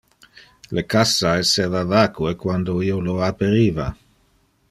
Le 0.77 0.83
cassa 0.93 1.33
esseva 1.41 1.83
vacue 1.91 2.33
quando 2.45 2.77
io 2.87 2.99
lo 3.09 3.19
aperiva. 3.29 3.87